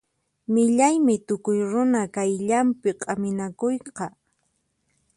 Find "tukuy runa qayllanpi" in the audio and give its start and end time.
1.27-2.89